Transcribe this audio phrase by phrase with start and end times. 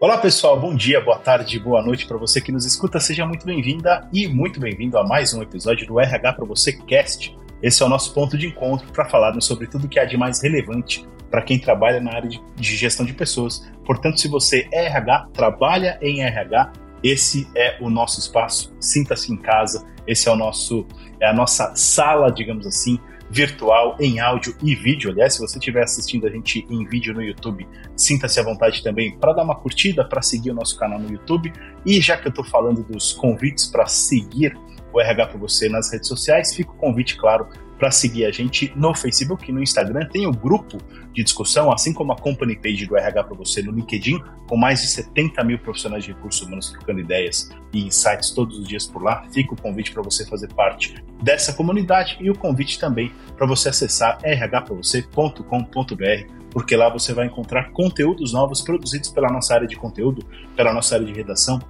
[0.00, 3.00] Olá pessoal, bom dia, boa tarde, boa noite para você que nos escuta.
[3.00, 7.36] Seja muito bem-vinda e muito bem-vindo a mais um episódio do RH para você Cast.
[7.60, 10.40] Esse é o nosso ponto de encontro para falarmos sobre tudo que há de mais
[10.40, 12.40] relevante para quem trabalha na área de,
[12.76, 13.68] gestão de pessoas.
[13.84, 16.72] Portanto, se você é RH, trabalha em RH,
[17.02, 18.72] esse é o nosso espaço.
[18.78, 19.84] Sinta-se em casa.
[20.06, 20.86] Esse é o nosso
[21.20, 23.00] é a nossa sala, digamos assim,
[23.30, 25.10] virtual em áudio e vídeo.
[25.10, 27.66] Aliás, se você estiver assistindo a gente em vídeo no YouTube,
[27.96, 31.52] sinta-se à vontade também para dar uma curtida, para seguir o nosso canal no YouTube.
[31.84, 34.56] E já que eu estou falando dos convites para seguir
[34.92, 37.46] o RH para você nas redes sociais, fica o convite, claro,
[37.78, 40.06] para seguir a gente no Facebook e no Instagram.
[40.08, 40.78] Tem o grupo
[41.12, 44.82] de discussão, assim como a company page do RH para você no LinkedIn, com mais
[44.82, 49.02] de 70 mil profissionais de recursos humanos trocando ideias e insights todos os dias por
[49.02, 49.24] lá.
[49.32, 53.68] Fica o convite para você fazer parte dessa comunidade e o convite também para você
[53.68, 60.24] acessar rhpravocê.com.br porque lá você vai encontrar conteúdos novos produzidos pela nossa área de conteúdo,
[60.56, 61.60] pela nossa área de redação,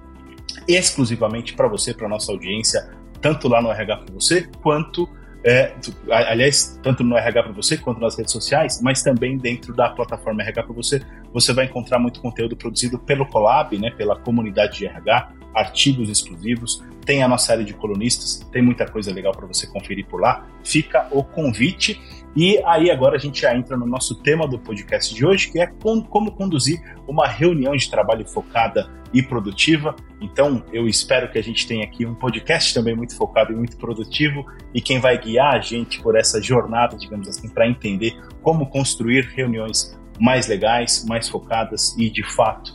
[0.67, 2.89] exclusivamente para você, para nossa audiência,
[3.21, 5.07] tanto lá no RH para você, quanto
[5.43, 5.73] é,
[6.09, 10.41] aliás, tanto no RH para você quanto nas redes sociais, mas também dentro da plataforma
[10.41, 11.01] RH para você,
[11.33, 16.83] você vai encontrar muito conteúdo produzido pelo Colab, né, pela comunidade de RH, artigos exclusivos,
[17.05, 20.47] tem a nossa área de colunistas, tem muita coisa legal para você conferir por lá.
[20.63, 21.99] Fica o convite.
[22.41, 25.59] E aí agora a gente já entra no nosso tema do podcast de hoje, que
[25.59, 29.93] é como conduzir uma reunião de trabalho focada e produtiva.
[30.21, 33.75] Então, eu espero que a gente tenha aqui um podcast também muito focado e muito
[33.75, 38.69] produtivo e quem vai guiar a gente por essa jornada, digamos assim, para entender como
[38.69, 42.73] construir reuniões mais legais, mais focadas e de fato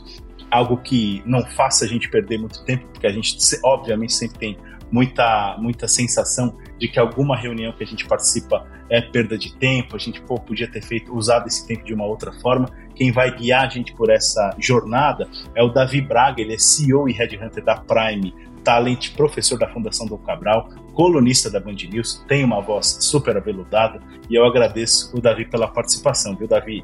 [0.51, 4.57] algo que não faça a gente perder muito tempo, porque a gente obviamente sempre tem
[4.91, 9.95] muita muita sensação de que alguma reunião que a gente participa é perda de tempo,
[9.95, 12.69] a gente pô, podia ter feito usado esse tempo de uma outra forma.
[12.95, 17.09] Quem vai guiar a gente por essa jornada é o Davi Braga, ele é CEO
[17.09, 18.33] e Headhunter da Prime
[18.63, 23.99] Talent, professor da Fundação do Cabral, colunista da Band News, tem uma voz super aveludada
[24.29, 26.83] e eu agradeço o Davi pela participação, viu, Davi?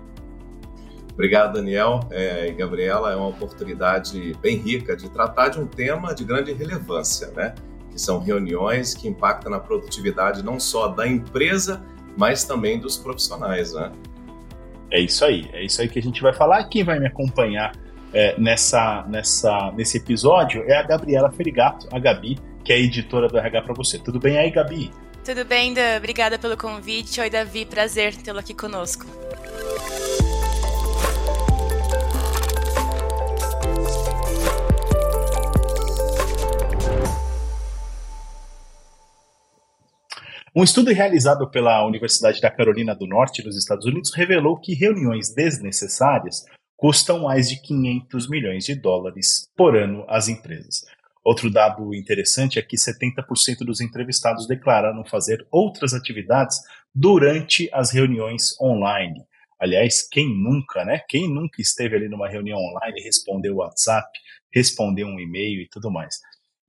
[1.13, 3.11] Obrigado, Daniel é, e Gabriela.
[3.11, 7.53] É uma oportunidade bem rica de tratar de um tema de grande relevância, né?
[8.01, 11.83] São reuniões que impactam na produtividade não só da empresa,
[12.17, 13.91] mas também dos profissionais, né?
[14.89, 16.65] É isso aí, é isso aí que a gente vai falar.
[16.65, 17.71] Quem vai me acompanhar
[18.13, 23.37] é, nessa, nessa, nesse episódio é a Gabriela Ferigato, a Gabi, que é editora do
[23.37, 23.97] RH para você.
[23.97, 24.91] Tudo bem aí, Gabi?
[25.23, 25.97] Tudo bem, Dan.
[25.97, 27.21] Obrigada pelo convite.
[27.21, 27.65] Oi, Davi.
[27.65, 29.05] Prazer tê-lo aqui conosco.
[40.53, 45.33] Um estudo realizado pela Universidade da Carolina do Norte, nos Estados Unidos, revelou que reuniões
[45.33, 46.43] desnecessárias
[46.75, 50.83] custam mais de 500 milhões de dólares por ano às empresas.
[51.23, 56.57] Outro dado interessante é que 70% dos entrevistados declararam fazer outras atividades
[56.93, 59.23] durante as reuniões online.
[59.57, 61.01] Aliás, quem nunca, né?
[61.07, 64.09] Quem nunca esteve ali numa reunião online, respondeu o WhatsApp,
[64.53, 66.19] respondeu um e-mail e tudo mais.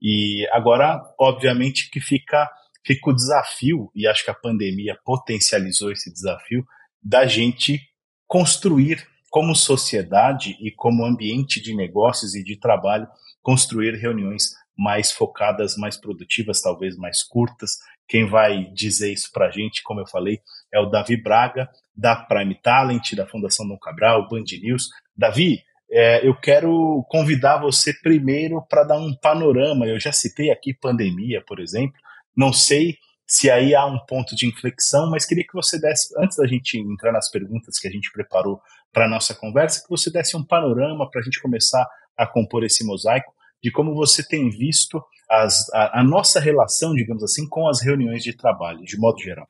[0.01, 2.49] E agora, obviamente, que fica
[2.85, 6.65] fica o desafio, e acho que a pandemia potencializou esse desafio,
[7.03, 7.81] da gente
[8.27, 13.09] construir como sociedade e como ambiente de negócios e de trabalho,
[13.41, 17.79] construir reuniões mais focadas, mais produtivas, talvez mais curtas.
[18.09, 20.41] Quem vai dizer isso para a gente, como eu falei,
[20.73, 24.89] é o Davi Braga, da Prime Talent, da Fundação Dom Cabral, Band News.
[25.17, 29.87] Davi, é, eu quero convidar você primeiro para dar um panorama.
[29.87, 31.99] Eu já citei aqui pandemia, por exemplo,
[32.37, 36.37] não sei se aí há um ponto de inflexão, mas queria que você desse, antes
[36.37, 38.61] da gente entrar nas perguntas que a gente preparou
[38.93, 42.63] para a nossa conversa, que você desse um panorama para a gente começar a compor
[42.63, 43.33] esse mosaico
[43.63, 48.23] de como você tem visto as, a, a, nossa relação, digamos assim, com as reuniões
[48.23, 49.49] de trabalho, de modo geral.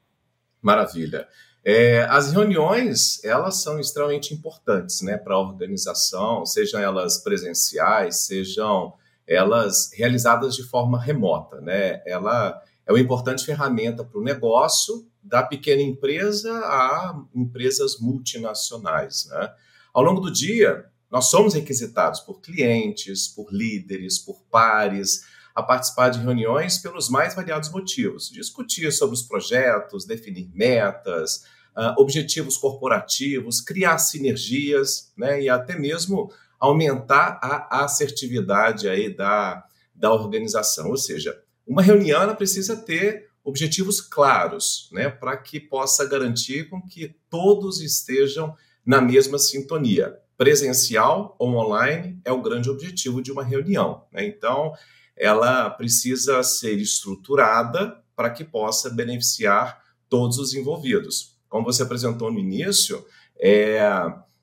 [0.60, 1.26] Maravilha.
[1.64, 8.92] É, as reuniões, elas são extremamente importantes né, para a organização, sejam elas presenciais, sejam
[9.26, 11.60] elas realizadas de forma remota.
[11.60, 12.02] Né?
[12.06, 19.28] Ela é uma importante ferramenta para o negócio, da pequena empresa a empresas multinacionais.
[19.30, 19.54] Né?
[19.94, 25.24] Ao longo do dia, nós somos requisitados por clientes, por líderes, por pares,
[25.54, 28.30] a participar de reuniões pelos mais variados motivos.
[28.30, 31.44] Discutir sobre os projetos, definir metas,
[31.76, 39.64] uh, objetivos corporativos, criar sinergias né, e até mesmo aumentar a assertividade aí da,
[39.94, 40.88] da organização.
[40.88, 46.80] Ou seja, uma reunião ela precisa ter objetivos claros, né, para que possa garantir com
[46.80, 48.54] que todos estejam
[48.84, 50.18] na mesma sintonia.
[50.36, 54.04] presencial ou online é o grande objetivo de uma reunião.
[54.10, 54.26] Né?
[54.26, 54.72] Então,
[55.16, 61.36] ela precisa ser estruturada para que possa beneficiar todos os envolvidos.
[61.48, 63.06] Como você apresentou no início,
[63.38, 63.80] é,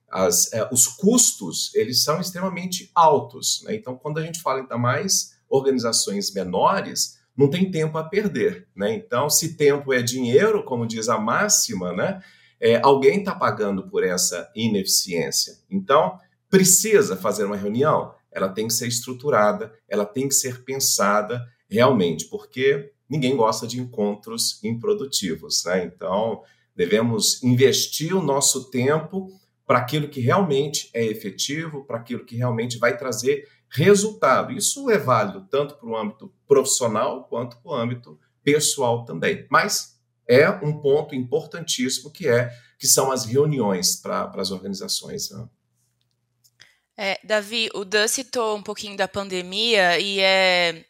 [0.09, 3.61] as, é, os custos eles são extremamente altos.
[3.63, 3.75] Né?
[3.75, 8.67] Então, quando a gente fala ainda mais organizações menores, não tem tempo a perder.
[8.75, 8.93] Né?
[8.93, 12.21] Então, se tempo é dinheiro, como diz a máxima, né?
[12.61, 15.57] É, alguém está pagando por essa ineficiência.
[15.71, 16.19] Então,
[16.49, 18.13] precisa fazer uma reunião?
[18.29, 23.79] Ela tem que ser estruturada, ela tem que ser pensada realmente, porque ninguém gosta de
[23.79, 25.63] encontros improdutivos.
[25.65, 25.85] Né?
[25.85, 26.43] Então,
[26.75, 29.31] devemos investir o nosso tempo
[29.65, 34.51] para aquilo que realmente é efetivo, para aquilo que realmente vai trazer resultado.
[34.51, 39.45] Isso é válido tanto para o âmbito profissional quanto para o âmbito pessoal também.
[39.49, 45.29] Mas é um ponto importantíssimo que é que são as reuniões para as organizações.
[45.31, 45.47] Né?
[46.97, 50.85] É, Davi, o Dan citou um pouquinho da pandemia e é,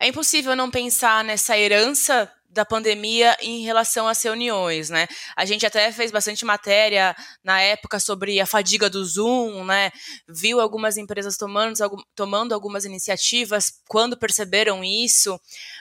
[0.00, 5.06] é impossível não pensar nessa herança da pandemia em relação às reuniões, né?
[5.36, 7.14] A gente até fez bastante matéria
[7.44, 9.90] na época sobre a fadiga do Zoom, né?
[10.26, 11.74] Viu algumas empresas tomando,
[12.14, 15.38] tomando algumas iniciativas quando perceberam isso,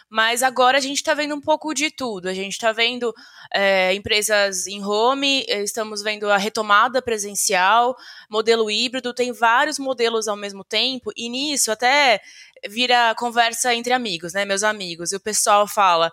[0.10, 2.28] mas agora a gente está vendo um pouco de tudo.
[2.28, 3.14] A gente está vendo
[3.54, 7.96] é, empresas em home, estamos vendo a retomada presencial,
[8.30, 12.20] modelo híbrido, tem vários modelos ao mesmo tempo, e nisso até
[12.68, 14.46] vira conversa entre amigos, né?
[14.46, 16.12] Meus amigos, e o pessoal fala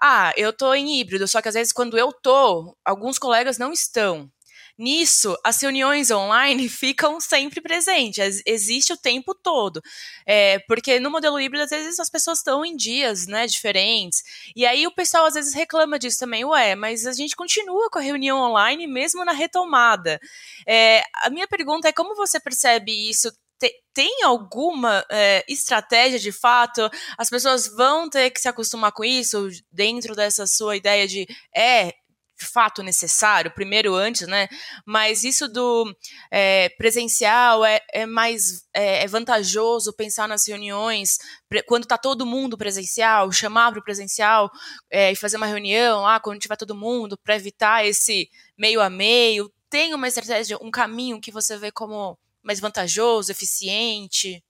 [0.00, 3.72] ah, eu tô em híbrido, só que às vezes quando eu tô, alguns colegas não
[3.72, 4.30] estão.
[4.78, 9.80] Nisso, as reuniões online ficam sempre presentes, existe o tempo todo.
[10.26, 14.22] É, porque no modelo híbrido, às vezes, as pessoas estão em dias né, diferentes.
[14.54, 16.44] E aí o pessoal às vezes reclama disso também.
[16.44, 20.20] Ué, mas a gente continua com a reunião online mesmo na retomada.
[20.66, 23.32] É, a minha pergunta é como você percebe isso
[23.96, 26.90] tem alguma é, estratégia de fato?
[27.16, 31.26] As pessoas vão ter que se acostumar com isso dentro dessa sua ideia de
[31.56, 31.94] é
[32.38, 34.48] de fato necessário, primeiro antes, né?
[34.84, 35.90] Mas isso do
[36.30, 41.16] é, presencial é, é mais é, é, vantajoso pensar nas reuniões
[41.66, 44.50] quando está todo mundo presencial, chamar para o presencial
[44.92, 48.28] e fazer uma reunião, ah, quando tiver todo mundo, para evitar esse
[48.58, 49.50] meio a meio.
[49.70, 54.42] Tem uma estratégia, um caminho que você vê como mais vantajoso, eficiente?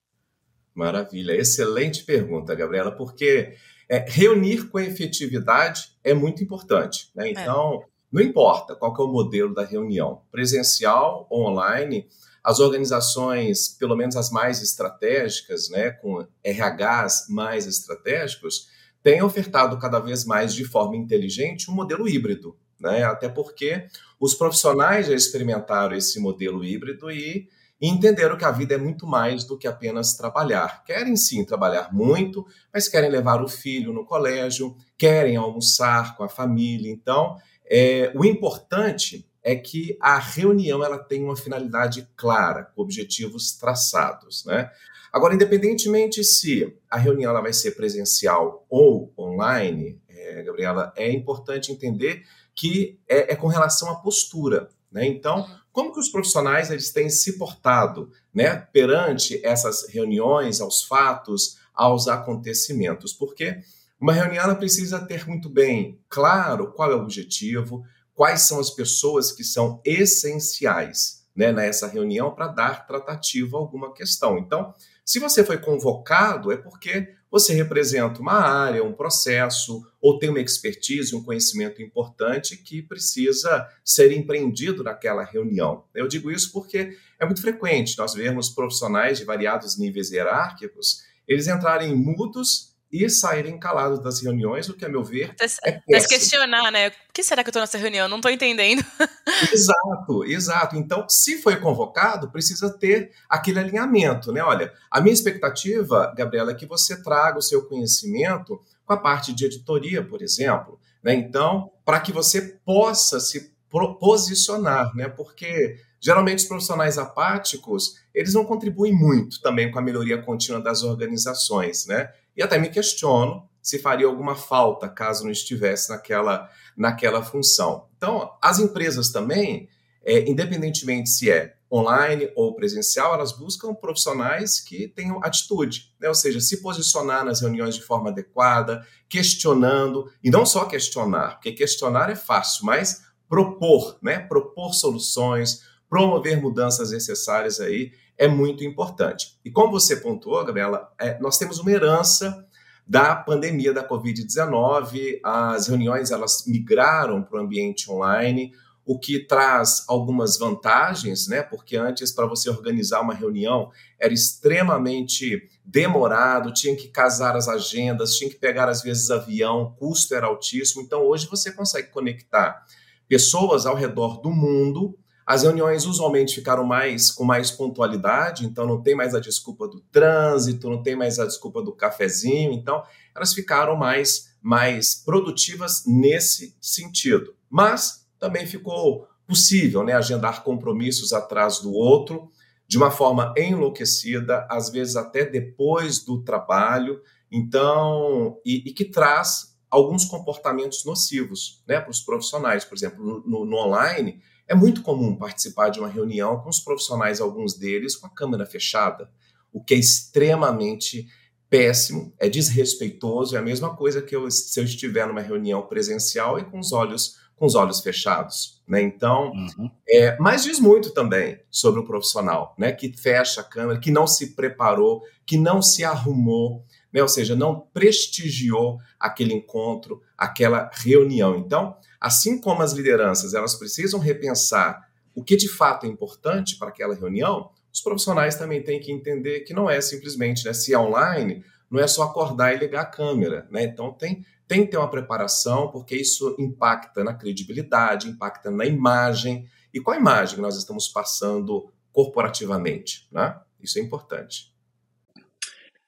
[0.74, 3.54] Maravilha, excelente pergunta, Gabriela, porque
[3.88, 7.10] é, reunir com efetividade é muito importante.
[7.14, 7.28] Né?
[7.28, 7.30] É.
[7.30, 7.86] Então, é.
[8.12, 12.06] não importa qual é o modelo da reunião, presencial ou online,
[12.44, 18.68] as organizações, pelo menos as mais estratégicas, né, com RHs mais estratégicos,
[19.02, 22.58] têm ofertado cada vez mais de forma inteligente um modelo híbrido.
[22.78, 23.04] Né?
[23.04, 23.86] Até porque
[24.20, 27.48] os profissionais já experimentaram esse modelo híbrido e
[27.80, 30.82] e entenderam que a vida é muito mais do que apenas trabalhar.
[30.84, 36.28] Querem sim trabalhar muito, mas querem levar o filho no colégio, querem almoçar com a
[36.28, 36.90] família.
[36.90, 37.36] Então,
[37.68, 44.44] é, o importante é que a reunião ela tem uma finalidade clara, com objetivos traçados,
[44.44, 44.70] né?
[45.12, 51.72] Agora, independentemente se a reunião ela vai ser presencial ou online, é, Gabriela, é importante
[51.72, 52.24] entender
[52.54, 54.68] que é, é com relação à postura.
[54.90, 55.06] Né?
[55.06, 55.58] Então, uhum.
[55.72, 62.08] como que os profissionais eles têm se portado né, perante essas reuniões, aos fatos, aos
[62.08, 63.12] acontecimentos?
[63.12, 63.60] Porque
[64.00, 68.70] uma reunião ela precisa ter muito bem claro qual é o objetivo, quais são as
[68.70, 74.38] pessoas que são essenciais né, nessa reunião para dar tratativa a alguma questão.
[74.38, 74.74] Então,
[75.04, 80.40] se você foi convocado, é porque você representa uma área, um processo, ou tem uma
[80.40, 85.84] expertise, um conhecimento importante que precisa ser empreendido naquela reunião.
[85.94, 91.48] Eu digo isso porque é muito frequente nós vermos profissionais de variados níveis hierárquicos eles
[91.48, 95.34] entrarem mudos e saírem calados das reuniões, o que, a meu ver,
[95.64, 96.08] é péssimo.
[96.08, 96.90] questionar, né?
[96.90, 98.08] Por que será que eu estou nessa reunião?
[98.08, 98.84] Não estou entendendo.
[99.52, 100.76] exato, exato.
[100.76, 104.42] Então, se foi convocado, precisa ter aquele alinhamento, né?
[104.42, 109.32] Olha, a minha expectativa, Gabriela, é que você traga o seu conhecimento com a parte
[109.32, 110.78] de editoria, por exemplo.
[111.02, 111.14] Né?
[111.14, 113.54] Então, para que você possa se
[114.00, 115.08] posicionar, né?
[115.08, 120.82] Porque geralmente os profissionais apáticos, eles não contribuem muito também com a melhoria contínua das
[120.82, 122.10] organizações, né?
[122.36, 127.88] E até me questiono se faria alguma falta caso não estivesse naquela, naquela função.
[127.96, 129.68] Então, as empresas também,
[130.04, 136.08] é, independentemente se é online ou presencial, elas buscam profissionais que tenham atitude, né?
[136.08, 141.52] ou seja, se posicionar nas reuniões de forma adequada, questionando, e não só questionar, porque
[141.52, 144.20] questionar é fácil, mas propor, né?
[144.20, 149.38] propor soluções, promover mudanças necessárias aí é muito importante.
[149.44, 152.46] E como você pontuou, Gabriela, é, nós temos uma herança
[152.86, 158.52] da pandemia da Covid-19, as reuniões elas migraram para o ambiente online,
[158.84, 161.42] o que traz algumas vantagens, né?
[161.42, 168.14] Porque antes, para você organizar uma reunião, era extremamente demorado, tinha que casar as agendas,
[168.14, 170.82] tinha que pegar, às vezes, avião, o custo era altíssimo.
[170.82, 172.64] Então, hoje você consegue conectar
[173.08, 174.96] pessoas ao redor do mundo.
[175.26, 179.80] As reuniões usualmente ficaram mais com mais pontualidade, então não tem mais a desculpa do
[179.90, 186.56] trânsito, não tem mais a desculpa do cafezinho, então elas ficaram mais mais produtivas nesse
[186.60, 187.34] sentido.
[187.50, 192.30] Mas também ficou possível né, agendar compromissos atrás do outro,
[192.68, 199.56] de uma forma enlouquecida, às vezes até depois do trabalho, então, e, e que traz
[199.68, 202.64] alguns comportamentos nocivos né, para os profissionais.
[202.64, 207.20] Por exemplo, no, no, online, é muito comum participar de uma reunião com os profissionais,
[207.20, 209.10] alguns deles com a câmera fechada,
[209.52, 211.06] o que é extremamente
[211.48, 216.38] péssimo, é desrespeitoso, é a mesma coisa que eu, se eu estiver numa reunião presencial
[216.38, 218.80] e com os olhos com os olhos fechados, né?
[218.80, 219.70] Então, uhum.
[219.86, 222.72] é, mas diz muito também sobre o profissional, né?
[222.72, 226.64] Que fecha a câmera, que não se preparou, que não se arrumou,
[226.96, 227.02] né?
[227.02, 231.36] Ou seja, não prestigiou aquele encontro, aquela reunião.
[231.36, 236.68] Então, assim como as lideranças, elas precisam repensar o que de fato é importante para
[236.68, 240.54] aquela reunião, os profissionais também têm que entender que não é simplesmente, né?
[240.54, 243.64] Se é online, não é só acordar e ligar a câmera, né?
[243.64, 249.46] Então tem tem que ter uma preparação, porque isso impacta na credibilidade, impacta na imagem.
[249.74, 253.08] E qual a imagem nós estamos passando corporativamente?
[253.10, 253.36] Né?
[253.60, 254.54] Isso é importante.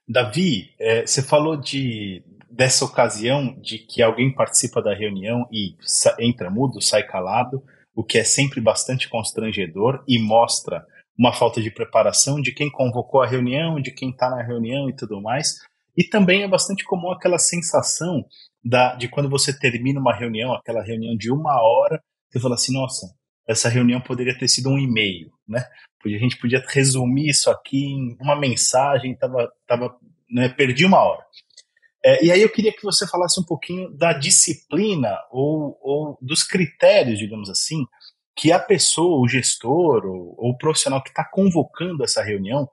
[0.09, 5.77] Davi, é, você falou de, dessa ocasião de que alguém participa da reunião e
[6.19, 7.63] entra mudo, sai calado,
[7.95, 10.87] o que é sempre bastante constrangedor e mostra
[11.19, 14.97] uma falta de preparação de quem convocou a reunião, de quem está na reunião e
[14.97, 15.57] tudo mais.
[15.97, 18.25] E também é bastante comum aquela sensação
[18.65, 22.01] da, de quando você termina uma reunião, aquela reunião de uma hora,
[22.31, 23.07] você fala assim, nossa,
[23.49, 25.65] essa reunião poderia ter sido um e-mail, né?
[26.05, 29.97] A gente podia resumir isso aqui em uma mensagem, tava, tava,
[30.31, 31.25] né, perdi uma hora.
[32.05, 36.45] É, e aí eu queria que você falasse um pouquinho da disciplina ou, ou dos
[36.45, 37.85] critérios, digamos assim,
[38.37, 42.69] que a pessoa, o gestor ou, ou o profissional que está convocando essa reunião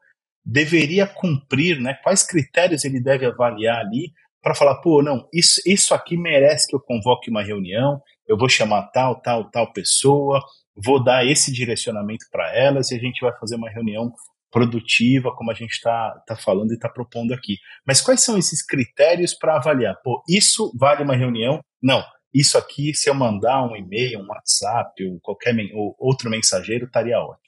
[0.46, 1.96] deveria cumprir, né?
[2.04, 4.14] Quais critérios ele deve avaliar ali
[4.44, 8.48] para falar, pô, não, isso, isso aqui merece que eu convoque uma reunião, eu vou
[8.48, 10.40] chamar tal, tal, tal pessoa,
[10.76, 14.14] vou dar esse direcionamento para elas e a gente vai fazer uma reunião
[14.52, 17.58] produtiva, como a gente está tá falando e está propondo aqui.
[17.86, 19.96] Mas quais são esses critérios para avaliar?
[20.04, 21.60] Pô, isso vale uma reunião?
[21.82, 22.04] Não.
[22.34, 27.20] Isso aqui, se eu mandar um e-mail, um WhatsApp, ou qualquer ou outro mensageiro, estaria
[27.20, 27.46] ótimo.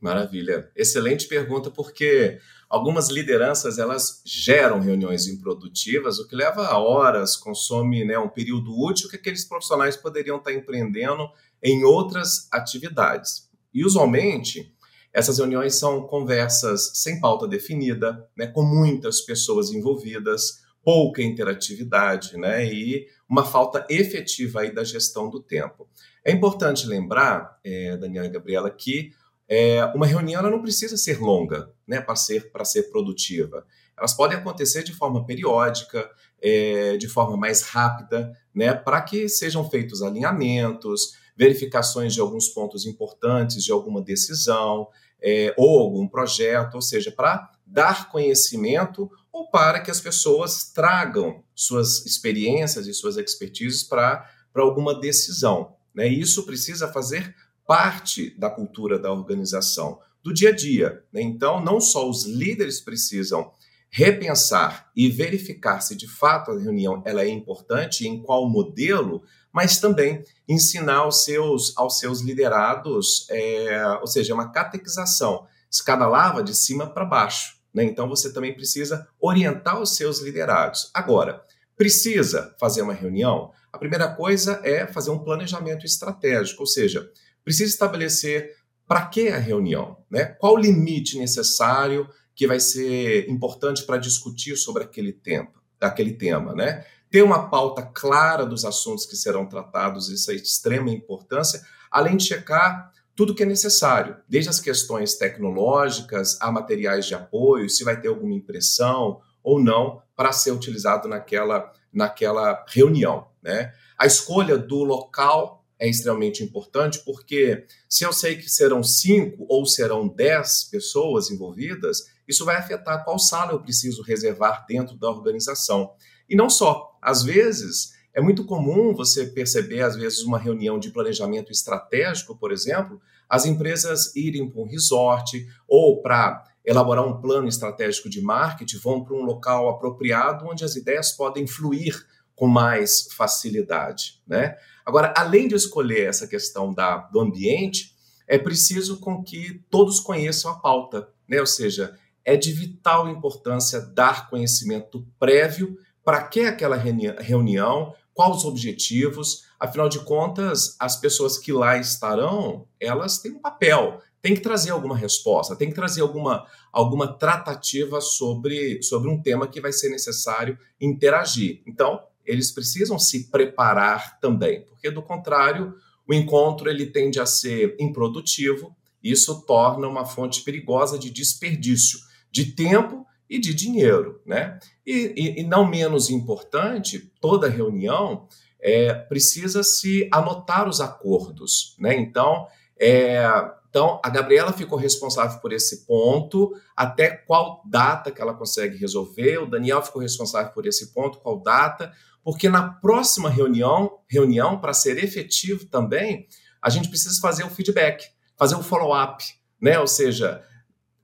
[0.00, 0.70] Maravilha.
[0.76, 8.18] Excelente pergunta, porque algumas lideranças elas geram reuniões improdutivas, o que leva horas, consome né,
[8.18, 11.28] um período útil que aqueles profissionais poderiam estar empreendendo
[11.62, 13.48] em outras atividades.
[13.72, 14.74] E usualmente
[15.12, 22.66] essas reuniões são conversas sem pauta definida, né, com muitas pessoas envolvidas, pouca interatividade, né,
[22.66, 25.88] e uma falta efetiva aí da gestão do tempo.
[26.22, 29.10] É importante lembrar, é, Daniela e Gabriela, que
[29.48, 33.64] é, uma reunião não precisa ser longa né, para ser, ser produtiva.
[33.96, 36.10] Elas podem acontecer de forma periódica,
[36.42, 42.86] é, de forma mais rápida, né, para que sejam feitos alinhamentos, verificações de alguns pontos
[42.86, 44.88] importantes de alguma decisão
[45.20, 51.42] é, ou algum projeto, ou seja, para dar conhecimento ou para que as pessoas tragam
[51.54, 55.74] suas experiências e suas expertises para alguma decisão.
[55.94, 56.08] Né?
[56.08, 57.34] Isso precisa fazer
[57.66, 61.04] parte da cultura da organização, do dia a dia.
[61.12, 61.20] Né?
[61.20, 63.52] Então, não só os líderes precisam
[63.90, 69.22] repensar e verificar se de fato a reunião ela é importante e em qual modelo,
[69.56, 76.42] mas também ensinar aos seus, aos seus liderados, é, ou seja, uma catequização, escada lava
[76.42, 77.56] de cima para baixo.
[77.72, 77.82] Né?
[77.84, 80.90] Então você também precisa orientar os seus liderados.
[80.92, 81.42] Agora,
[81.74, 83.50] precisa fazer uma reunião?
[83.72, 87.10] A primeira coisa é fazer um planejamento estratégico, ou seja,
[87.42, 88.54] precisa estabelecer
[88.86, 90.36] para que a reunião, né?
[90.38, 96.54] Qual o limite necessário que vai ser importante para discutir sobre aquele tempo, aquele tema,
[96.54, 96.84] né?
[97.10, 102.16] Ter uma pauta clara dos assuntos que serão tratados, isso é de extrema importância, além
[102.16, 107.82] de checar tudo que é necessário, desde as questões tecnológicas a materiais de apoio, se
[107.82, 113.26] vai ter alguma impressão ou não para ser utilizado naquela, naquela reunião.
[113.42, 113.72] Né?
[113.98, 119.64] A escolha do local é extremamente importante, porque se eu sei que serão cinco ou
[119.64, 125.92] serão dez pessoas envolvidas, isso vai afetar qual sala eu preciso reservar dentro da organização.
[126.28, 130.90] E não só, às vezes é muito comum você perceber, às vezes, uma reunião de
[130.90, 137.46] planejamento estratégico, por exemplo, as empresas irem para um resort ou para elaborar um plano
[137.46, 141.94] estratégico de marketing, vão para um local apropriado onde as ideias podem fluir
[142.34, 144.22] com mais facilidade.
[144.26, 144.56] Né?
[144.84, 147.94] Agora, além de escolher essa questão da, do ambiente,
[148.26, 151.38] é preciso com que todos conheçam a pauta, né?
[151.38, 158.44] ou seja, é de vital importância dar conhecimento prévio para que aquela reunião, quais os
[158.44, 164.40] objetivos, afinal de contas, as pessoas que lá estarão, elas têm um papel, tem que
[164.40, 169.72] trazer alguma resposta, tem que trazer alguma, alguma tratativa sobre, sobre um tema que vai
[169.72, 171.60] ser necessário interagir.
[171.66, 175.74] Então, eles precisam se preparar também, porque do contrário,
[176.06, 181.98] o encontro ele tende a ser improdutivo, e isso torna uma fonte perigosa de desperdício
[182.30, 184.58] de tempo e de dinheiro, né?
[184.86, 188.28] E, e, e não menos importante, toda reunião
[188.60, 191.96] é, precisa se anotar os acordos, né?
[191.96, 192.46] Então,
[192.78, 193.26] é,
[193.68, 199.36] então, a Gabriela ficou responsável por esse ponto, até qual data que ela consegue resolver,
[199.36, 201.92] o Daniel ficou responsável por esse ponto, qual data,
[202.24, 206.26] porque na próxima reunião, reunião para ser efetivo também,
[206.62, 208.06] a gente precisa fazer o feedback,
[208.36, 209.22] fazer o follow-up,
[209.60, 209.78] né?
[209.78, 210.42] Ou seja,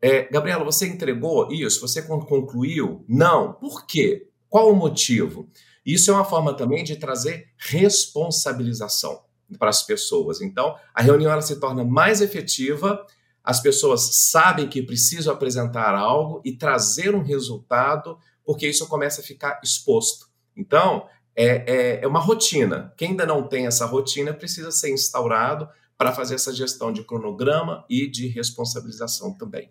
[0.02, 1.80] é, Gabriela, você entregou isso?
[1.80, 3.04] Você concluiu?
[3.08, 3.52] Não.
[3.52, 4.26] Por quê?
[4.48, 5.48] Qual o motivo?
[5.86, 9.22] Isso é uma forma também de trazer responsabilização
[9.58, 10.40] para as pessoas.
[10.40, 13.06] Então, a reunião ela se torna mais efetiva,
[13.44, 19.24] as pessoas sabem que precisam apresentar algo e trazer um resultado, porque isso começa a
[19.24, 20.26] ficar exposto.
[20.56, 21.06] Então,
[21.36, 22.92] é, é, é uma rotina.
[22.96, 27.84] Quem ainda não tem essa rotina precisa ser instaurado para fazer essa gestão de cronograma
[27.88, 29.70] e de responsabilização também.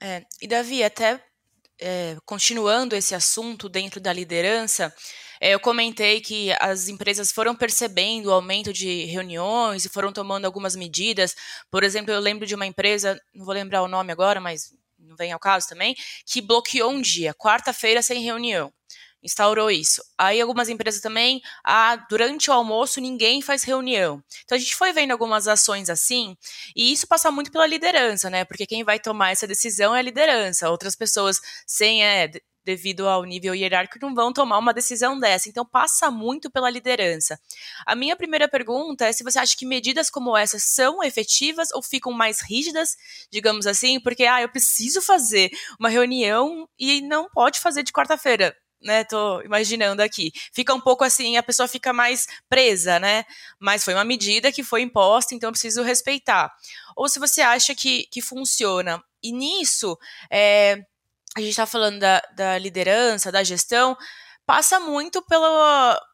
[0.00, 1.20] É, e Davi, até
[1.80, 4.94] é, continuando esse assunto dentro da liderança,
[5.40, 10.44] é, eu comentei que as empresas foram percebendo o aumento de reuniões e foram tomando
[10.44, 11.34] algumas medidas.
[11.70, 15.16] Por exemplo, eu lembro de uma empresa, não vou lembrar o nome agora, mas não
[15.16, 18.72] vem ao caso também, que bloqueou um dia, quarta-feira sem reunião
[19.22, 20.02] instaurou isso.
[20.16, 24.22] Aí algumas empresas também, ah, durante o almoço ninguém faz reunião.
[24.44, 26.36] Então a gente foi vendo algumas ações assim,
[26.74, 28.44] e isso passa muito pela liderança, né?
[28.44, 30.70] Porque quem vai tomar essa decisão é a liderança.
[30.70, 32.30] Outras pessoas sem é,
[32.68, 35.48] devido ao nível hierárquico, não vão tomar uma decisão dessa.
[35.48, 37.40] Então, passa muito pela liderança.
[37.86, 41.82] A minha primeira pergunta é se você acha que medidas como essas são efetivas ou
[41.82, 42.94] ficam mais rígidas,
[43.30, 45.50] digamos assim, porque, ah, eu preciso fazer
[45.80, 49.04] uma reunião e não pode fazer de quarta-feira né?
[49.04, 50.32] Tô imaginando aqui.
[50.52, 53.24] Fica um pouco assim, a pessoa fica mais presa, né?
[53.58, 56.52] Mas foi uma medida que foi imposta, então eu preciso respeitar.
[56.96, 59.02] Ou se você acha que, que funciona.
[59.22, 59.98] E nisso,
[60.30, 60.78] é,
[61.36, 63.96] a gente está falando da, da liderança, da gestão,
[64.46, 65.44] passa muito pelo,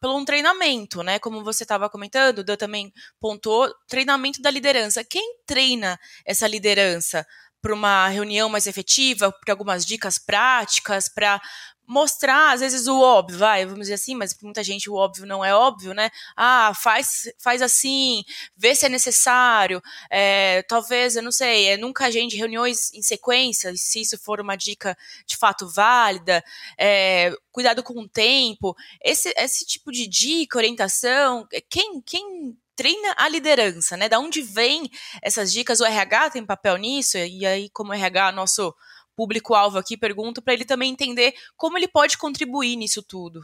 [0.01, 1.19] pelo um treinamento, né?
[1.19, 5.05] Como você estava comentando, o Dan também pontuou, treinamento da liderança.
[5.05, 7.25] Quem treina essa liderança
[7.61, 11.41] para uma reunião mais efetiva, para algumas dicas práticas, para
[11.87, 15.43] mostrar, às vezes, o óbvio, vai, vamos dizer assim, mas muita gente o óbvio não
[15.43, 16.09] é óbvio, né?
[16.35, 18.23] Ah, faz, faz assim,
[18.55, 23.73] vê se é necessário, é, talvez, eu não sei, é, nunca agende reuniões em sequência,
[23.75, 26.43] se isso for uma dica de fato válida,
[26.77, 33.27] é, cuidado com o tempo, esse, esse tipo de dica, orientação, quem, quem treina a
[33.29, 34.09] liderança, né?
[34.09, 34.89] Da onde vem
[35.21, 35.79] essas dicas?
[35.79, 37.17] O RH tem papel nisso?
[37.17, 38.75] E aí, como RH, nosso
[39.15, 43.41] público-alvo aqui, pergunto para ele também entender como ele pode contribuir nisso tudo.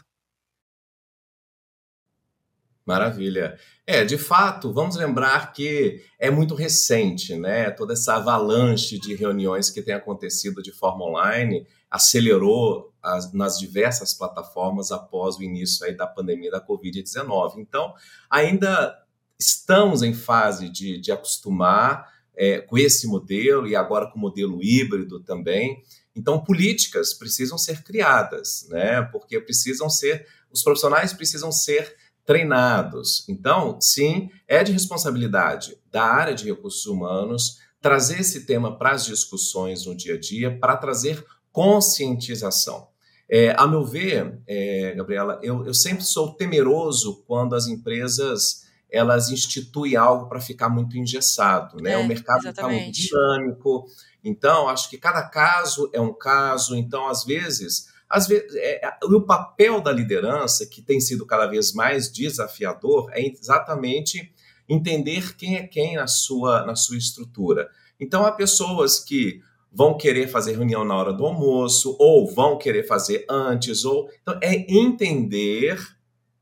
[2.85, 3.57] Maravilha.
[3.85, 7.69] É, de fato, vamos lembrar que é muito recente, né?
[7.69, 14.13] Toda essa avalanche de reuniões que tem acontecido de forma online acelerou as, nas diversas
[14.13, 17.57] plataformas após o início aí da pandemia da Covid-19.
[17.57, 17.93] Então,
[18.29, 18.97] ainda
[19.37, 24.63] estamos em fase de, de acostumar é, com esse modelo e agora com o modelo
[24.63, 25.83] híbrido também.
[26.15, 29.03] Então, políticas precisam ser criadas, né?
[29.11, 33.29] Porque precisam ser, os profissionais precisam ser treinados.
[33.29, 39.05] Então, sim, é de responsabilidade da área de recursos humanos trazer esse tema para as
[39.05, 42.87] discussões no dia a dia, para trazer conscientização.
[43.29, 49.29] É, a meu ver, é, Gabriela, eu, eu sempre sou temeroso quando as empresas elas
[49.29, 51.93] instituem algo para ficar muito engessado, né?
[51.93, 53.85] É, o mercado está muito dinâmico,
[54.23, 58.97] então acho que cada caso é um caso, então às vezes, às vezes é, é,
[59.05, 64.33] o papel da liderança que tem sido cada vez mais desafiador é exatamente
[64.67, 67.69] entender quem é quem na sua, na sua estrutura.
[67.99, 72.83] Então, há pessoas que vão querer fazer reunião na hora do almoço, ou vão querer
[72.83, 74.09] fazer antes, ou.
[74.21, 75.79] Então, é entender.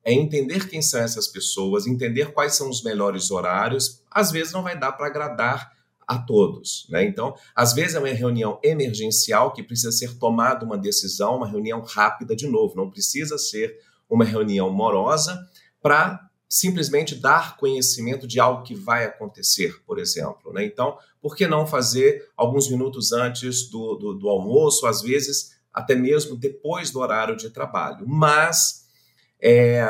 [0.04, 4.02] É entender quem são essas pessoas, entender quais são os melhores horários.
[4.10, 5.72] Às vezes não vai dar para agradar
[6.10, 6.88] a todos.
[6.90, 7.06] Né?
[7.06, 11.82] Então, às vezes é uma reunião emergencial que precisa ser tomada uma decisão, uma reunião
[11.82, 13.78] rápida de novo, não precisa ser
[14.10, 15.40] uma reunião morosa
[15.80, 20.52] para simplesmente dar conhecimento de algo que vai acontecer, por exemplo.
[20.52, 20.66] Né?
[20.66, 25.94] Então, por que não fazer alguns minutos antes do, do, do almoço, às vezes até
[25.94, 28.08] mesmo depois do horário de trabalho?
[28.08, 28.89] Mas
[29.42, 29.84] é,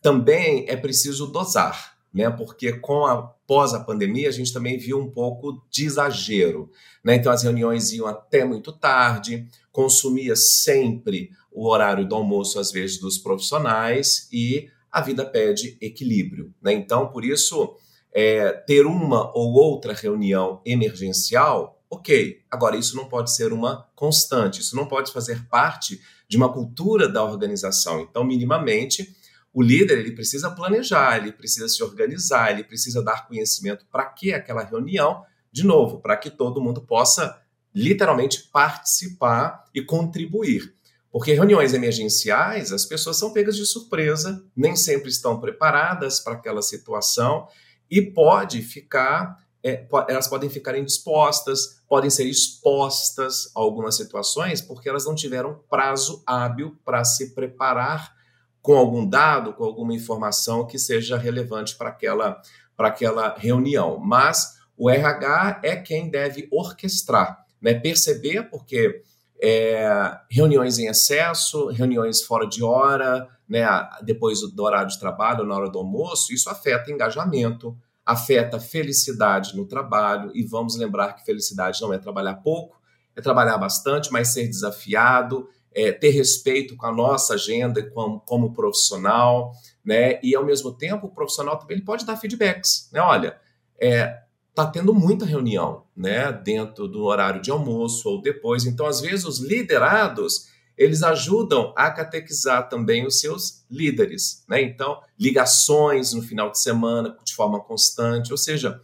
[0.00, 2.30] também é preciso dosar, né?
[2.30, 6.70] porque com a pós a pandemia, a gente também viu um pouco de exagero.
[7.04, 7.16] Né?
[7.16, 12.98] Então, as reuniões iam até muito tarde, consumia sempre o horário do almoço, às vezes,
[12.98, 16.52] dos profissionais, e a vida pede equilíbrio.
[16.62, 16.72] Né?
[16.72, 17.76] Então, por isso,
[18.12, 22.40] é, ter uma ou outra reunião emergencial, ok.
[22.50, 26.00] Agora, isso não pode ser uma constante, isso não pode fazer parte
[26.32, 28.00] de uma cultura da organização.
[28.00, 29.14] Então, minimamente,
[29.52, 34.32] o líder ele precisa planejar, ele precisa se organizar, ele precisa dar conhecimento para que
[34.32, 37.38] aquela reunião, de novo, para que todo mundo possa
[37.74, 40.72] literalmente participar e contribuir.
[41.10, 46.62] Porque reuniões emergenciais, as pessoas são pegas de surpresa, nem sempre estão preparadas para aquela
[46.62, 47.46] situação
[47.90, 54.88] e pode ficar, é, elas podem ficar indispostas, podem ser expostas a algumas situações porque
[54.88, 58.14] elas não tiveram prazo hábil para se preparar
[58.62, 62.40] com algum dado, com alguma informação que seja relevante para aquela,
[62.74, 63.98] para aquela reunião.
[63.98, 67.74] Mas o RH é quem deve orquestrar, né?
[67.74, 69.02] perceber, porque
[69.42, 73.66] é, reuniões em excesso, reuniões fora de hora, né,
[74.02, 79.66] depois do horário de trabalho, na hora do almoço, isso afeta engajamento, afeta felicidade no
[79.66, 82.80] trabalho, e vamos lembrar que felicidade não é trabalhar pouco,
[83.14, 88.52] é trabalhar bastante, mas ser desafiado, é, ter respeito com a nossa agenda como, como
[88.52, 89.52] profissional,
[89.84, 90.18] né?
[90.22, 93.00] E ao mesmo tempo o profissional também ele pode dar feedbacks, né?
[93.00, 93.38] Olha,
[93.80, 98.66] é, está tendo muita reunião, né, dentro do horário de almoço ou depois.
[98.66, 104.62] Então, às vezes, os liderados eles ajudam a catequizar também os seus líderes, né?
[104.62, 108.80] Então, ligações no final de semana de forma constante, ou seja,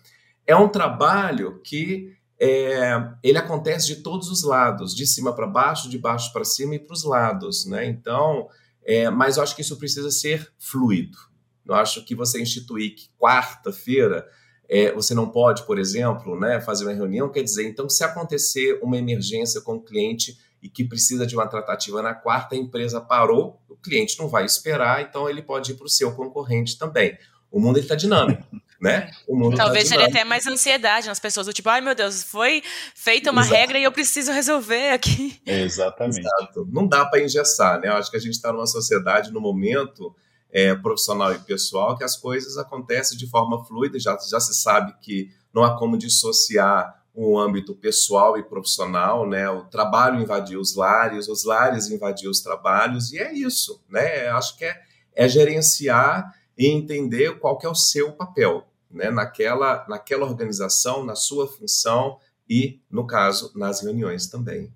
[0.46, 5.90] é um trabalho que é, ele acontece de todos os lados, de cima para baixo,
[5.90, 7.86] de baixo para cima e para os lados, né?
[7.86, 8.48] Então,
[8.84, 11.18] é, mas eu acho que isso precisa ser fluido.
[11.66, 14.26] Eu acho que você instituir que quarta-feira
[14.68, 18.78] é, você não pode, por exemplo, né, fazer uma reunião, quer dizer, então, se acontecer
[18.82, 23.00] uma emergência com o cliente e que precisa de uma tratativa na quarta, a empresa
[23.00, 27.16] parou, o cliente não vai esperar, então ele pode ir para o seu concorrente também.
[27.50, 28.44] O mundo está dinâmico.
[28.80, 29.10] Né?
[29.26, 32.62] Tá Talvez tá seria até mais ansiedade nas pessoas, do tipo, ai meu Deus, foi
[32.94, 33.56] feita uma Exato.
[33.56, 35.42] regra e eu preciso resolver aqui.
[35.44, 36.20] Exatamente.
[36.20, 36.64] Exato.
[36.70, 37.88] Não dá para engessar, né?
[37.88, 40.14] Eu acho que a gente está numa sociedade, no momento,
[40.48, 44.94] é, profissional e pessoal, que as coisas acontecem de forma fluida, já, já se sabe
[45.00, 49.50] que não há como dissociar o âmbito pessoal e profissional, né?
[49.50, 54.28] O trabalho invadiu os lares, os lares invadiu os trabalhos, e é isso, né?
[54.28, 54.80] Acho que é,
[55.16, 59.10] é gerenciar e entender qual que é o seu papel, né?
[59.10, 64.72] Naquela, naquela organização, na sua função e, no caso, nas reuniões também.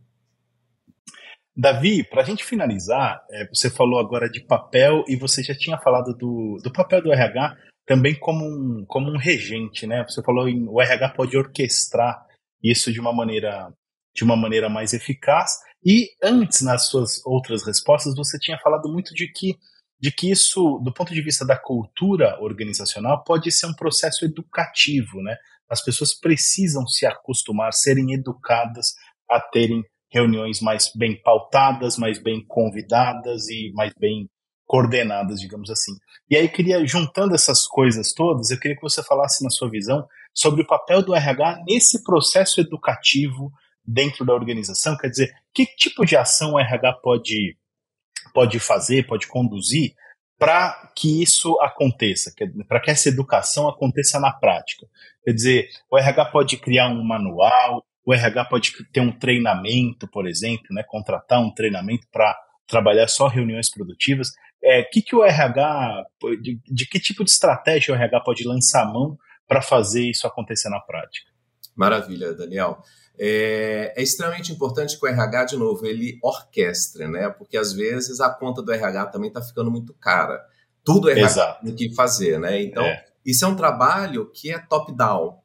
[1.56, 5.78] Davi, para a gente finalizar, é, você falou agora de papel e você já tinha
[5.78, 10.04] falado do, do papel do RH também como um, como um regente, né?
[10.08, 12.31] Você falou em o RH pode orquestrar
[12.62, 13.72] isso de uma maneira
[14.14, 15.52] de uma maneira mais eficaz.
[15.84, 19.56] E antes, nas suas outras respostas, você tinha falado muito de que
[19.98, 25.22] de que isso, do ponto de vista da cultura organizacional, pode ser um processo educativo,
[25.22, 25.36] né?
[25.70, 28.94] As pessoas precisam se acostumar, serem educadas
[29.30, 34.28] a terem reuniões mais bem pautadas, mais bem convidadas e mais bem
[34.72, 35.92] coordenadas, digamos assim.
[36.30, 40.08] E aí queria juntando essas coisas todas, eu queria que você falasse na sua visão
[40.32, 43.52] sobre o papel do RH nesse processo educativo
[43.84, 47.54] dentro da organização, quer dizer, que tipo de ação o RH pode
[48.32, 49.92] pode fazer, pode conduzir
[50.38, 52.32] para que isso aconteça,
[52.66, 54.86] para que essa educação aconteça na prática.
[55.22, 60.26] Quer dizer, o RH pode criar um manual, o RH pode ter um treinamento, por
[60.26, 62.34] exemplo, né, contratar um treinamento para
[62.66, 64.32] trabalhar só reuniões produtivas.
[64.62, 66.04] É, que que o RH,
[66.40, 70.26] de, de, que tipo de estratégia o RH pode lançar a mão para fazer isso
[70.26, 71.30] acontecer na prática?
[71.74, 72.82] Maravilha, Daniel.
[73.18, 77.28] É, é, extremamente importante que o RH, de novo, ele orquestre, né?
[77.28, 80.40] Porque às vezes a conta do RH também está ficando muito cara.
[80.84, 82.62] Tudo é RH tem que fazer, né?
[82.62, 83.04] Então, é.
[83.24, 85.38] isso é um trabalho que é top-down.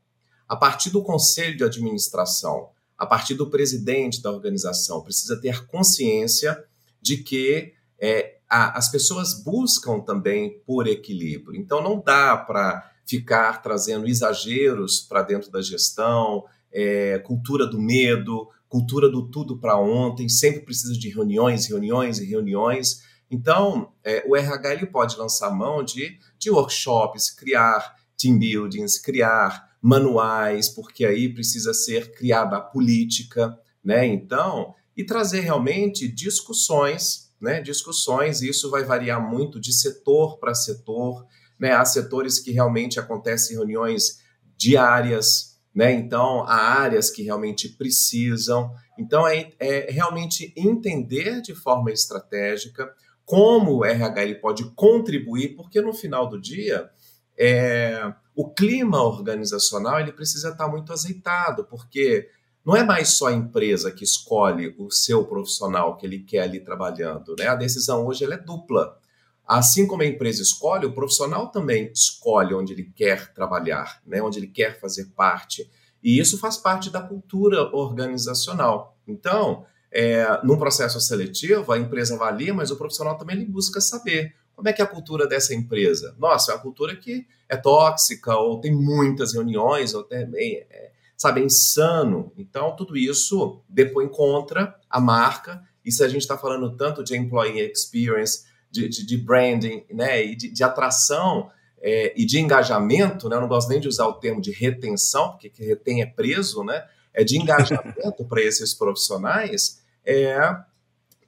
[0.48, 6.58] A partir do conselho de administração, a partir do presidente da organização, precisa ter consciência
[7.02, 11.60] de que é, a, as pessoas buscam também por equilíbrio.
[11.60, 18.50] Então, não dá para ficar trazendo exageros para dentro da gestão, é, cultura do medo,
[18.68, 23.02] cultura do tudo para ontem, sempre precisa de reuniões, reuniões e reuniões.
[23.32, 29.68] Então, é, o RH ele pode lançar mão de, de workshops, criar team buildings, criar
[29.82, 34.06] manuais, porque aí precisa ser criada a política, né?
[34.06, 37.62] Então, e trazer realmente discussões, né?
[37.62, 41.26] Discussões, e isso vai variar muito de setor para setor,
[41.60, 41.72] né?
[41.72, 44.20] Há setores que realmente acontecem reuniões
[44.58, 45.92] diárias, né?
[45.92, 48.72] Então, há áreas que realmente precisam.
[48.98, 52.92] Então, é, é realmente entender de forma estratégica
[53.24, 56.90] como o RH pode contribuir, porque no final do dia,
[57.38, 62.30] é, o clima organizacional ele precisa estar muito azeitado, porque
[62.68, 66.60] não é mais só a empresa que escolhe o seu profissional que ele quer ali
[66.60, 67.48] trabalhando, né?
[67.48, 69.00] A decisão hoje ela é dupla.
[69.48, 74.22] Assim como a empresa escolhe, o profissional também escolhe onde ele quer trabalhar, né?
[74.22, 75.72] onde ele quer fazer parte.
[76.04, 78.98] E isso faz parte da cultura organizacional.
[79.08, 84.36] Então, é, num processo seletivo, a empresa avalia, mas o profissional também ele busca saber
[84.54, 86.14] como é que é a cultura dessa empresa.
[86.20, 91.42] Nossa, é uma cultura que é tóxica, ou tem muitas reuniões, ou também, é, sabe,
[91.42, 92.32] é insano.
[92.38, 95.64] Então, tudo isso depois contra a marca.
[95.84, 100.24] E se a gente está falando tanto de employee experience, de, de, de branding, né,
[100.24, 101.50] e de, de atração
[101.82, 105.32] é, e de engajamento, né, eu não gosto nem de usar o termo de retenção,
[105.32, 110.38] porque que retém é preso, né, é de engajamento para esses profissionais, é,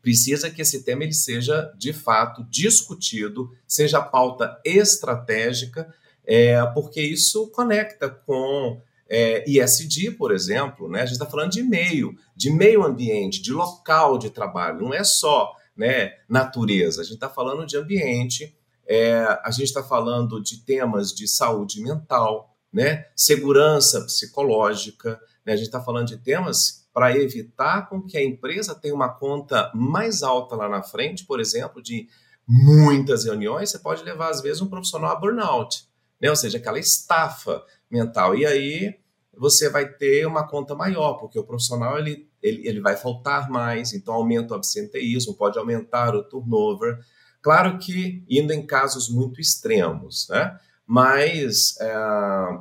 [0.02, 5.92] precisa que esse tema ele seja de fato discutido, seja pauta estratégica,
[6.26, 11.02] é, porque isso conecta com é, ISD, por exemplo, né?
[11.02, 15.04] A gente está falando de meio, de meio ambiente, de local de trabalho, não é
[15.04, 17.02] só né, natureza.
[17.02, 18.56] A gente está falando de ambiente,
[18.88, 25.56] é, a gente está falando de temas de saúde mental, né, segurança psicológica, né, a
[25.56, 30.22] gente está falando de temas para evitar com que a empresa tenha uma conta mais
[30.22, 32.08] alta lá na frente, por exemplo, de
[32.48, 35.88] muitas reuniões, você pode levar, às vezes, um profissional a burnout,
[36.22, 36.30] né?
[36.30, 38.36] ou seja, aquela estafa mental.
[38.36, 38.96] E aí
[39.38, 43.94] você vai ter uma conta maior, porque o profissional ele ele, ele vai faltar mais,
[43.94, 47.00] então aumenta o absenteísmo, pode aumentar o turnover.
[47.42, 50.58] Claro que indo em casos muito extremos, né?
[50.86, 51.94] Mas é,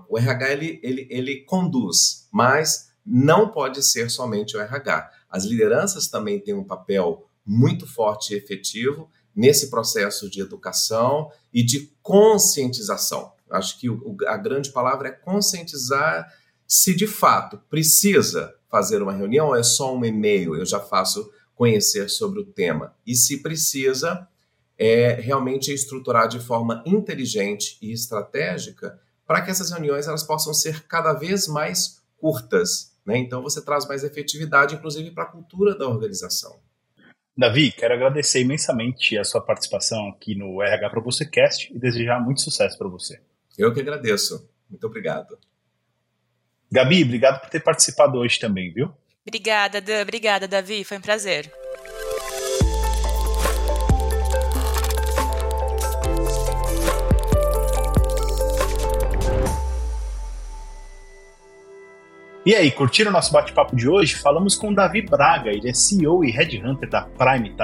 [0.09, 5.11] o RH ele, ele, ele conduz, mas não pode ser somente o RH.
[5.31, 11.63] As lideranças também têm um papel muito forte e efetivo nesse processo de educação e
[11.63, 13.33] de conscientização.
[13.51, 16.33] Acho que o, a grande palavra é conscientizar
[16.67, 21.33] se de fato precisa fazer uma reunião ou é só um e-mail, eu já faço
[21.55, 22.95] conhecer sobre o tema.
[23.07, 24.29] E se precisa,
[24.77, 30.85] é realmente estruturar de forma inteligente e estratégica para que essas reuniões elas possam ser
[30.87, 32.93] cada vez mais curtas.
[33.05, 33.19] Né?
[33.19, 36.61] Então você traz mais efetividade, inclusive, para a cultura da organização.
[37.37, 42.21] Davi, quero agradecer imensamente a sua participação aqui no RH para você Cast e desejar
[42.21, 43.21] muito sucesso para você.
[43.59, 44.49] Eu que agradeço.
[44.71, 45.37] Muito obrigado.
[46.71, 48.95] Gabi, obrigado por ter participado hoje também, viu?
[49.27, 50.03] Obrigada, Dan.
[50.03, 50.85] Obrigada, Davi.
[50.85, 51.51] Foi um prazer.
[62.47, 64.15] E aí, curtiram o nosso bate-papo de hoje?
[64.15, 67.55] Falamos com o Davi Braga, ele é CEO e Headhunter da Prime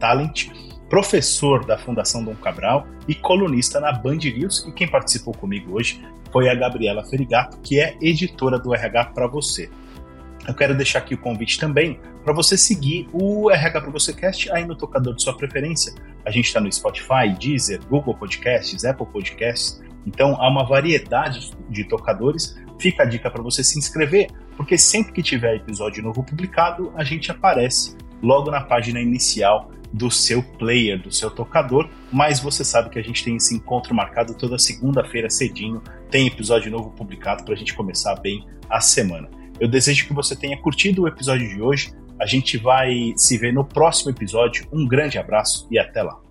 [0.00, 0.48] Talent,
[0.92, 4.66] professor da Fundação Dom Cabral e colunista na Band News.
[4.68, 9.26] E quem participou comigo hoje foi a Gabriela Ferigato, que é editora do RH para
[9.26, 9.70] você.
[10.46, 14.52] Eu quero deixar aqui o convite também para você seguir o RH para você Cast
[14.52, 15.94] aí no tocador de sua preferência.
[16.26, 19.82] A gente está no Spotify, Deezer, Google Podcasts, Apple Podcasts.
[20.06, 22.54] Então há uma variedade de tocadores.
[22.78, 24.28] Fica a dica para você se inscrever,
[24.58, 30.10] porque sempre que tiver episódio novo publicado, a gente aparece logo na página inicial do
[30.10, 34.34] seu player, do seu tocador, mas você sabe que a gente tem esse encontro marcado
[34.34, 39.28] toda segunda-feira cedinho, tem episódio novo publicado para a gente começar bem a semana.
[39.60, 41.92] Eu desejo que você tenha curtido o episódio de hoje.
[42.20, 44.66] A gente vai se ver no próximo episódio.
[44.72, 46.21] Um grande abraço e até lá.